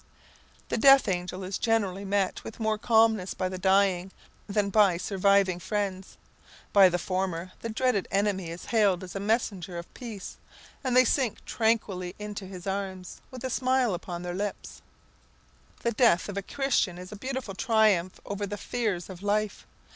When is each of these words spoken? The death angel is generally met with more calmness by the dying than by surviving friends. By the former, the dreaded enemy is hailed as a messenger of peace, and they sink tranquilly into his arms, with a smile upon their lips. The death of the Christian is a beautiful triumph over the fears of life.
The 0.69 0.79
death 0.79 1.07
angel 1.07 1.43
is 1.43 1.59
generally 1.59 2.05
met 2.05 2.43
with 2.43 2.59
more 2.59 2.79
calmness 2.79 3.35
by 3.35 3.49
the 3.49 3.59
dying 3.59 4.09
than 4.49 4.71
by 4.71 4.97
surviving 4.97 5.59
friends. 5.59 6.17
By 6.73 6.89
the 6.89 6.97
former, 6.97 7.51
the 7.61 7.69
dreaded 7.69 8.07
enemy 8.09 8.49
is 8.49 8.65
hailed 8.65 9.03
as 9.03 9.15
a 9.15 9.19
messenger 9.19 9.77
of 9.77 9.93
peace, 9.93 10.37
and 10.83 10.95
they 10.97 11.05
sink 11.05 11.45
tranquilly 11.45 12.15
into 12.17 12.47
his 12.47 12.65
arms, 12.65 13.21
with 13.29 13.43
a 13.43 13.51
smile 13.51 13.93
upon 13.93 14.23
their 14.23 14.33
lips. 14.33 14.81
The 15.83 15.91
death 15.91 16.27
of 16.27 16.33
the 16.33 16.41
Christian 16.41 16.97
is 16.97 17.11
a 17.11 17.15
beautiful 17.15 17.53
triumph 17.53 18.19
over 18.25 18.47
the 18.47 18.57
fears 18.57 19.07
of 19.07 19.21
life. 19.21 19.67